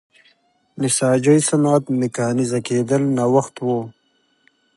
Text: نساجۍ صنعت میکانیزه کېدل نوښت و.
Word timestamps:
نساجۍ 0.79 1.39
صنعت 1.49 1.83
میکانیزه 1.99 2.59
کېدل 2.67 3.01
نوښت 3.17 3.55
و. 3.65 3.67